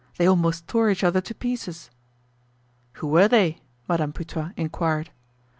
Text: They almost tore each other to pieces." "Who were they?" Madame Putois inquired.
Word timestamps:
They 0.17 0.25
almost 0.27 0.67
tore 0.67 0.89
each 0.89 1.03
other 1.03 1.21
to 1.21 1.35
pieces." 1.35 1.91
"Who 2.93 3.07
were 3.07 3.27
they?" 3.27 3.61
Madame 3.87 4.13
Putois 4.13 4.49
inquired. 4.57 5.11